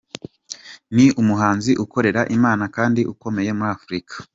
[0.95, 4.15] Ni umuhanzi ukorera Imana kandi ukomeye muri Afrika”.